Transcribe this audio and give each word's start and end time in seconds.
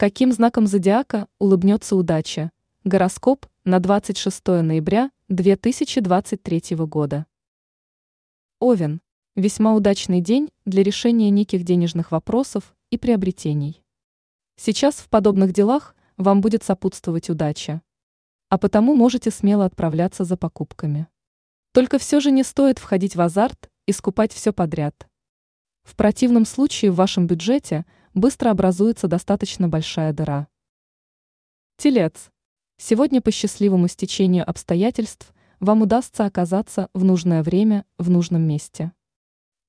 Каким 0.00 0.32
знаком 0.32 0.66
зодиака 0.66 1.28
улыбнется 1.38 1.94
удача? 1.94 2.52
Гороскоп 2.84 3.44
на 3.64 3.80
26 3.80 4.46
ноября 4.62 5.10
2023 5.28 6.76
года. 6.86 7.26
Овен. 8.60 9.02
Весьма 9.36 9.74
удачный 9.74 10.22
день 10.22 10.48
для 10.64 10.82
решения 10.82 11.28
неких 11.28 11.64
денежных 11.64 12.12
вопросов 12.12 12.74
и 12.88 12.96
приобретений. 12.96 13.82
Сейчас 14.56 14.94
в 14.94 15.10
подобных 15.10 15.52
делах 15.52 15.94
вам 16.16 16.40
будет 16.40 16.64
сопутствовать 16.64 17.28
удача. 17.28 17.82
А 18.48 18.56
потому 18.56 18.94
можете 18.94 19.30
смело 19.30 19.66
отправляться 19.66 20.24
за 20.24 20.38
покупками. 20.38 21.08
Только 21.72 21.98
все 21.98 22.20
же 22.20 22.30
не 22.30 22.42
стоит 22.42 22.78
входить 22.78 23.16
в 23.16 23.20
азарт 23.20 23.70
и 23.84 23.92
скупать 23.92 24.32
все 24.32 24.54
подряд. 24.54 25.06
В 25.82 25.94
противном 25.94 26.46
случае 26.46 26.90
в 26.90 26.94
вашем 26.94 27.26
бюджете– 27.26 27.84
быстро 28.14 28.50
образуется 28.50 29.08
достаточно 29.08 29.68
большая 29.68 30.12
дыра. 30.12 30.48
Телец. 31.76 32.30
Сегодня 32.76 33.20
по 33.20 33.30
счастливому 33.30 33.88
стечению 33.88 34.48
обстоятельств 34.48 35.32
вам 35.60 35.82
удастся 35.82 36.24
оказаться 36.24 36.88
в 36.94 37.04
нужное 37.04 37.42
время 37.42 37.84
в 37.98 38.10
нужном 38.10 38.42
месте. 38.42 38.92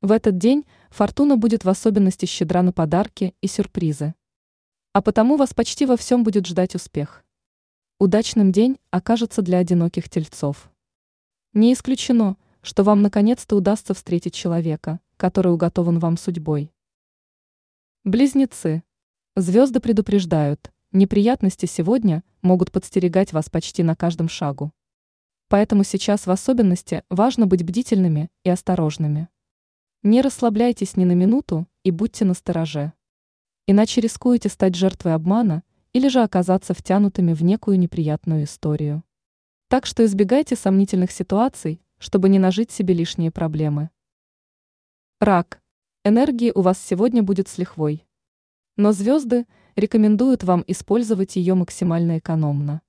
В 0.02 0.12
этот 0.12 0.38
день 0.38 0.66
фортуна 0.90 1.38
будет 1.38 1.64
в 1.64 1.70
особенности 1.70 2.26
щедра 2.26 2.64
на 2.64 2.74
подарки 2.74 3.36
и 3.42 3.48
сюрпризы. 3.48 4.16
А 4.94 5.02
потому 5.02 5.38
вас 5.38 5.54
почти 5.54 5.86
во 5.86 5.96
всем 5.96 6.24
будет 6.24 6.48
ждать 6.48 6.76
успех. 6.76 7.24
Удачным 8.00 8.52
день 8.52 8.80
окажется 8.90 9.42
для 9.42 9.60
одиноких 9.60 10.10
тельцов. 10.10 10.72
Не 11.54 11.74
исключено, 11.74 12.36
что 12.62 12.84
вам 12.84 13.02
наконец-то 13.02 13.56
удастся 13.56 13.94
встретить 13.94 14.34
человека, 14.34 15.00
который 15.18 15.54
уготован 15.54 16.00
вам 16.00 16.18
судьбой. 16.18 16.72
Близнецы. 18.04 18.82
Звезды 19.36 19.80
предупреждают, 19.80 20.72
неприятности 20.92 21.68
сегодня 21.68 22.24
могут 22.42 22.72
подстерегать 22.72 23.32
вас 23.32 23.48
почти 23.48 23.84
на 23.84 23.96
каждом 23.96 24.28
шагу. 24.28 24.74
Поэтому 25.50 25.84
сейчас 25.84 26.26
в 26.26 26.32
особенности 26.32 27.04
важно 27.12 27.46
быть 27.46 27.64
бдительными 27.64 28.32
и 28.44 28.50
осторожными. 28.50 29.30
Не 30.02 30.24
расслабляйтесь 30.24 30.98
ни 30.98 31.06
на 31.06 31.12
минуту 31.12 31.68
и 31.84 31.92
будьте 31.92 32.26
настороже. 32.26 32.94
Иначе 33.68 34.02
рискуете 34.02 34.50
стать 34.50 34.74
жертвой 34.74 35.14
обмана 35.14 35.62
или 35.94 36.08
же 36.08 36.24
оказаться 36.24 36.74
втянутыми 36.74 37.34
в 37.34 37.44
некую 37.44 37.78
неприятную 37.78 38.46
историю. 38.46 39.04
Так 39.68 39.86
что 39.86 40.04
избегайте 40.04 40.56
сомнительных 40.56 41.12
ситуаций, 41.12 41.84
чтобы 42.00 42.30
не 42.30 42.40
нажить 42.40 42.72
себе 42.72 42.96
лишние 42.96 43.30
проблемы. 43.30 43.92
Рак. 45.20 45.61
Энергии 46.04 46.52
у 46.56 46.62
вас 46.62 46.84
сегодня 46.84 47.22
будет 47.22 47.48
с 47.48 47.60
лихвой. 47.60 48.08
Но 48.76 48.92
звезды 48.92 49.46
рекомендуют 49.76 50.44
вам 50.44 50.64
использовать 50.66 51.36
ее 51.36 51.54
максимально 51.54 52.18
экономно. 52.18 52.82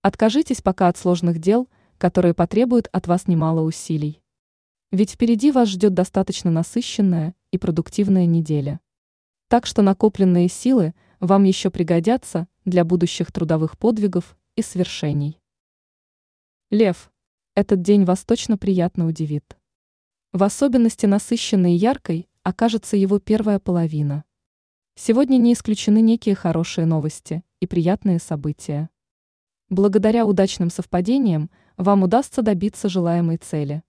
Откажитесь 0.00 0.62
пока 0.62 0.86
от 0.86 0.96
сложных 0.96 1.40
дел, 1.40 1.68
которые 1.98 2.34
потребуют 2.34 2.88
от 2.92 3.08
вас 3.08 3.26
немало 3.26 3.62
усилий. 3.62 4.22
Ведь 4.92 5.10
впереди 5.10 5.50
вас 5.50 5.70
ждет 5.70 5.94
достаточно 5.94 6.52
насыщенная 6.52 7.34
и 7.50 7.58
продуктивная 7.58 8.26
неделя. 8.26 8.78
Так 9.48 9.66
что 9.66 9.82
накопленные 9.82 10.46
силы 10.46 10.94
вам 11.18 11.42
еще 11.42 11.70
пригодятся 11.70 12.46
для 12.64 12.84
будущих 12.84 13.32
трудовых 13.32 13.76
подвигов 13.76 14.36
и 14.54 14.62
свершений. 14.62 15.40
Лев. 16.70 17.10
Этот 17.56 17.82
день 17.82 18.04
вас 18.04 18.24
точно 18.24 18.56
приятно 18.56 19.08
удивит. 19.08 19.56
В 20.32 20.44
особенности 20.44 21.06
насыщенной 21.06 21.74
яркой 21.74 22.28
окажется 22.46 22.96
его 22.96 23.18
первая 23.18 23.58
половина. 23.58 24.22
Сегодня 24.94 25.36
не 25.36 25.52
исключены 25.52 26.00
некие 26.00 26.36
хорошие 26.36 26.86
новости 26.86 27.42
и 27.58 27.66
приятные 27.66 28.20
события. 28.20 28.88
Благодаря 29.68 30.24
удачным 30.24 30.70
совпадениям 30.70 31.50
вам 31.76 32.04
удастся 32.04 32.42
добиться 32.42 32.88
желаемой 32.88 33.38
цели. 33.38 33.82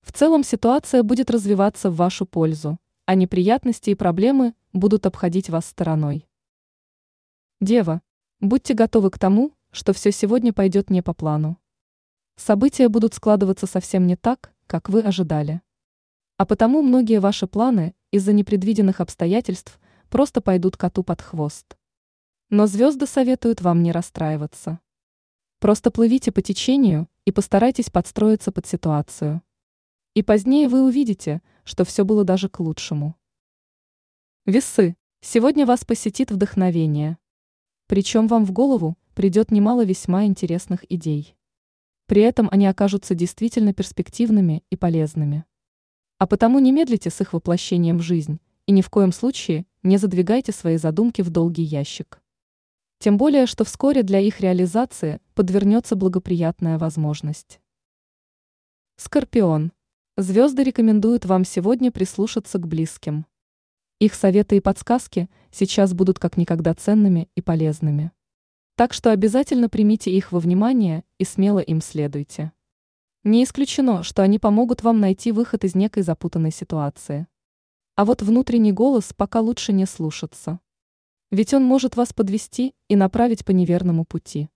В 0.00 0.10
целом 0.10 0.42
ситуация 0.42 1.02
будет 1.02 1.30
развиваться 1.30 1.90
в 1.90 1.96
вашу 1.96 2.24
пользу, 2.24 2.78
а 3.04 3.14
неприятности 3.14 3.90
и 3.90 3.94
проблемы 3.94 4.54
будут 4.72 5.04
обходить 5.04 5.50
вас 5.50 5.66
стороной. 5.66 6.26
Дева, 7.60 8.00
будьте 8.40 8.72
готовы 8.72 9.10
к 9.10 9.18
тому, 9.18 9.52
что 9.70 9.92
все 9.92 10.12
сегодня 10.12 10.54
пойдет 10.54 10.88
не 10.88 11.02
по 11.02 11.12
плану. 11.12 11.58
События 12.36 12.88
будут 12.88 13.12
складываться 13.12 13.66
совсем 13.66 14.06
не 14.06 14.16
так, 14.16 14.54
как 14.66 14.88
вы 14.88 15.02
ожидали. 15.02 15.60
А 16.42 16.44
потому 16.44 16.82
многие 16.82 17.20
ваши 17.20 17.46
планы 17.46 17.94
из-за 18.10 18.32
непредвиденных 18.32 19.00
обстоятельств 19.00 19.78
просто 20.08 20.40
пойдут 20.40 20.76
коту 20.76 21.04
под 21.04 21.22
хвост. 21.22 21.76
Но 22.50 22.66
звезды 22.66 23.06
советуют 23.06 23.60
вам 23.60 23.84
не 23.84 23.92
расстраиваться. 23.92 24.80
Просто 25.60 25.92
плывите 25.92 26.32
по 26.32 26.42
течению 26.42 27.08
и 27.26 27.30
постарайтесь 27.30 27.90
подстроиться 27.90 28.50
под 28.50 28.66
ситуацию. 28.66 29.40
И 30.14 30.24
позднее 30.24 30.68
вы 30.68 30.82
увидите, 30.82 31.42
что 31.62 31.84
все 31.84 32.04
было 32.04 32.24
даже 32.24 32.48
к 32.48 32.58
лучшему. 32.58 33.14
Весы. 34.44 34.96
Сегодня 35.20 35.64
вас 35.64 35.84
посетит 35.84 36.32
вдохновение. 36.32 37.18
Причем 37.86 38.26
вам 38.26 38.44
в 38.44 38.50
голову 38.50 38.98
придет 39.14 39.52
немало 39.52 39.84
весьма 39.84 40.24
интересных 40.24 40.90
идей. 40.90 41.36
При 42.06 42.22
этом 42.22 42.48
они 42.50 42.66
окажутся 42.66 43.14
действительно 43.14 43.72
перспективными 43.72 44.64
и 44.70 44.76
полезными. 44.76 45.44
А 46.22 46.26
потому 46.28 46.60
не 46.60 46.70
медлите 46.70 47.10
с 47.10 47.20
их 47.20 47.32
воплощением 47.32 47.98
в 47.98 48.02
жизнь 48.02 48.38
и 48.66 48.70
ни 48.70 48.80
в 48.80 48.90
коем 48.90 49.10
случае 49.10 49.66
не 49.82 49.96
задвигайте 49.96 50.52
свои 50.52 50.76
задумки 50.76 51.20
в 51.20 51.30
долгий 51.30 51.64
ящик. 51.64 52.22
Тем 53.00 53.16
более, 53.16 53.46
что 53.46 53.64
вскоре 53.64 54.04
для 54.04 54.20
их 54.20 54.40
реализации 54.40 55.20
подвернется 55.34 55.96
благоприятная 55.96 56.78
возможность. 56.78 57.60
Скорпион. 58.98 59.72
Звезды 60.16 60.62
рекомендуют 60.62 61.24
вам 61.24 61.44
сегодня 61.44 61.90
прислушаться 61.90 62.58
к 62.58 62.68
близким. 62.68 63.26
Их 63.98 64.14
советы 64.14 64.58
и 64.58 64.60
подсказки 64.60 65.28
сейчас 65.50 65.92
будут 65.92 66.20
как 66.20 66.36
никогда 66.36 66.72
ценными 66.72 67.30
и 67.34 67.40
полезными. 67.40 68.12
Так 68.76 68.92
что 68.92 69.10
обязательно 69.10 69.68
примите 69.68 70.12
их 70.12 70.30
во 70.30 70.38
внимание 70.38 71.02
и 71.18 71.24
смело 71.24 71.58
им 71.58 71.80
следуйте. 71.80 72.52
Не 73.24 73.44
исключено, 73.44 74.02
что 74.02 74.22
они 74.22 74.40
помогут 74.40 74.82
вам 74.82 74.98
найти 74.98 75.30
выход 75.30 75.62
из 75.62 75.76
некой 75.76 76.02
запутанной 76.02 76.50
ситуации. 76.50 77.28
А 77.94 78.04
вот 78.04 78.20
внутренний 78.20 78.72
голос 78.72 79.12
пока 79.16 79.40
лучше 79.40 79.72
не 79.72 79.86
слушаться. 79.86 80.58
Ведь 81.30 81.54
он 81.54 81.62
может 81.62 81.94
вас 81.94 82.12
подвести 82.12 82.74
и 82.88 82.96
направить 82.96 83.44
по 83.44 83.52
неверному 83.52 84.04
пути. 84.04 84.48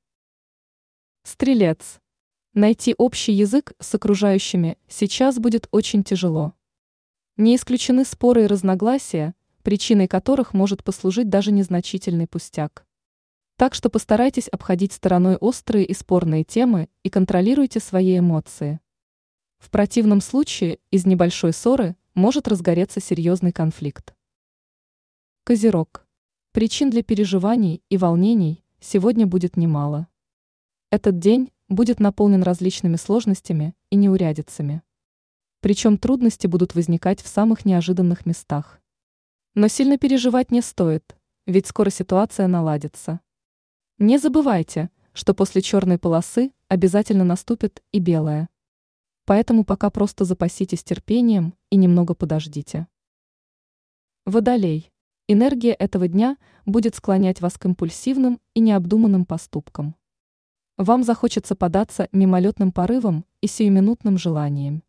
Стрелец. 1.23 2.01
Найти 2.55 2.95
общий 2.97 3.33
язык 3.33 3.75
с 3.79 3.95
окружающими 3.95 4.79
сейчас 4.89 5.39
будет 5.39 5.69
очень 5.71 6.03
тяжело. 6.03 6.55
Не 7.37 7.57
исключены 7.57 8.05
споры 8.05 8.45
и 8.45 8.47
разногласия, 8.47 9.35
причиной 9.63 10.09
которых 10.09 10.55
может 10.55 10.83
послужить 10.83 11.29
даже 11.29 11.53
незначительный 11.53 12.27
пустяк. 12.27 12.86
Так 13.57 13.75
что 13.75 13.89
постарайтесь 13.89 14.49
обходить 14.49 14.93
стороной 14.93 15.37
острые 15.37 15.87
и 15.87 15.95
спорные 15.95 16.45
темы 16.45 16.91
и 17.03 17.09
контролируйте 17.09 17.81
свои 17.81 18.19
эмоции. 18.19 18.81
В 19.57 19.71
противном 19.71 20.21
случае 20.21 20.79
из 20.91 21.07
небольшой 21.07 21.55
ссоры 21.55 21.97
может 22.13 22.49
разгореться 22.49 23.01
серьезный 23.01 23.53
конфликт. 23.53 24.15
Козерог. 25.45 26.07
Причин 26.53 26.91
для 26.91 27.03
переживаний 27.03 27.83
и 27.89 27.97
волнений 27.97 28.63
сегодня 28.79 29.27
будет 29.27 29.57
немало. 29.57 30.07
Этот 30.91 31.19
день 31.19 31.51
будет 31.71 31.99
наполнен 31.99 32.43
различными 32.43 32.97
сложностями 32.97 33.75
и 33.89 33.97
неурядицами. 33.97 34.83
Причем 35.61 35.97
трудности 35.97 36.47
будут 36.47 36.75
возникать 36.75 37.23
в 37.23 37.27
самых 37.27 37.65
неожиданных 37.65 38.27
местах. 38.27 38.83
Но 39.55 39.69
сильно 39.69 39.97
переживать 39.97 40.51
не 40.51 40.61
стоит, 40.61 41.17
ведь 41.47 41.67
скоро 41.67 41.89
ситуация 41.89 42.49
наладится. 42.49 43.21
Не 43.99 44.19
забывайте, 44.19 44.91
что 45.15 45.33
после 45.33 45.63
черной 45.63 45.97
полосы 45.97 46.53
обязательно 46.69 47.25
наступит 47.25 47.83
и 47.93 47.99
белая. 47.99 48.51
Поэтому 49.25 49.65
пока 49.65 49.89
просто 49.89 50.27
запаситесь 50.27 50.85
терпением 50.85 51.55
и 51.71 51.77
немного 51.77 52.15
подождите. 52.15 52.89
Водолей. 54.27 54.93
Энергия 55.29 55.73
этого 55.73 56.09
дня 56.09 56.37
будет 56.67 56.95
склонять 56.95 57.41
вас 57.41 57.57
к 57.57 57.65
импульсивным 57.65 58.39
и 58.53 58.61
необдуманным 58.61 59.25
поступкам. 59.25 59.97
Вам 60.77 61.03
захочется 61.03 61.57
податься 61.57 62.11
мимолетным 62.13 62.73
порывом 62.73 63.25
и 63.41 63.47
сиюминутным 63.47 64.19
желанием. 64.19 64.83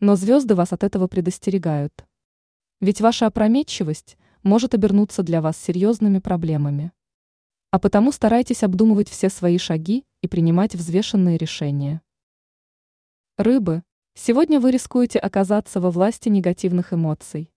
Но 0.00 0.16
звезды 0.16 0.56
вас 0.56 0.72
от 0.72 0.82
этого 0.82 1.06
предостерегают. 1.06 2.04
Ведь 2.80 3.00
ваша 3.00 3.28
опрометчивость 3.28 4.18
может 4.42 4.74
обернуться 4.74 5.22
для 5.22 5.40
вас 5.40 5.56
серьезными 5.56 6.18
проблемами. 6.18 6.90
А 7.72 7.78
потому 7.78 8.12
старайтесь 8.12 8.64
обдумывать 8.64 9.08
все 9.08 9.30
свои 9.30 9.56
шаги 9.56 10.04
и 10.20 10.28
принимать 10.28 10.74
взвешенные 10.74 11.38
решения. 11.38 12.02
Рыбы. 13.38 13.82
Сегодня 14.12 14.60
вы 14.60 14.72
рискуете 14.72 15.18
оказаться 15.18 15.80
во 15.80 15.90
власти 15.90 16.28
негативных 16.28 16.92
эмоций. 16.92 17.50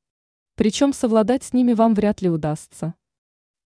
Причем 0.55 0.93
совладать 0.93 1.43
с 1.43 1.51
ними 1.51 1.73
вам 1.73 1.93
вряд 1.93 2.21
ли 2.21 2.29
удастся. 2.29 2.95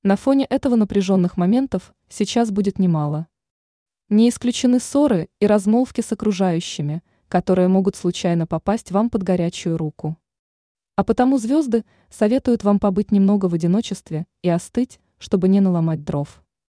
На 0.02 0.16
фоне 0.16 0.46
этого 0.46 0.76
напряженных 0.76 1.38
моментов 1.38 1.94
сейчас 2.08 2.50
будет 2.50 2.80
немало. 2.80 3.28
Не 4.10 4.28
исключены 4.28 4.80
ссоры 4.80 5.30
и 5.40 5.46
размолвки 5.46 6.02
с 6.02 6.12
окружающими, 6.12 7.04
которые 7.28 7.68
могут 7.68 7.96
случайно 7.96 8.48
попасть 8.48 8.90
вам 8.90 9.12
под 9.12 9.22
горячую 9.22 9.78
руку. 9.78 10.18
А 10.96 11.04
потому 11.04 11.38
звезды 11.38 11.86
советуют 12.10 12.64
вам 12.64 12.80
побыть 12.80 13.12
немного 13.12 13.46
в 13.46 13.54
одиночестве 13.54 14.26
и 14.42 14.50
остыть, 14.50 15.00
чтобы 15.20 15.48
не 15.48 15.60
наломать 15.60 16.04
дров. 16.04 16.42